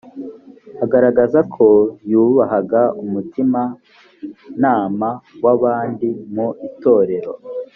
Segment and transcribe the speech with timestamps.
[0.83, 1.67] agaragaza ko
[2.11, 5.09] yubahaga umutimanama
[5.43, 7.33] w abandi mu itorero